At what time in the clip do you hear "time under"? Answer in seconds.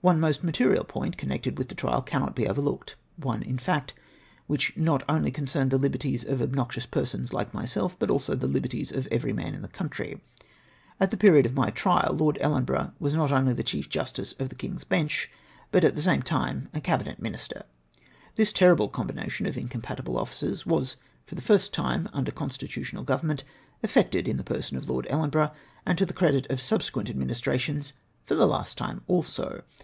21.74-22.30